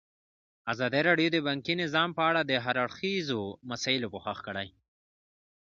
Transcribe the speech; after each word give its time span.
ازادي 0.73 1.01
راډیو 1.09 1.29
د 1.33 1.37
بانکي 1.47 1.73
نظام 1.83 2.09
په 2.17 2.23
اړه 2.29 2.41
د 2.43 2.51
هر 2.65 2.75
اړخیزو 2.85 3.41
مسایلو 3.71 4.11
پوښښ 4.13 4.37
کړی. 4.47 4.67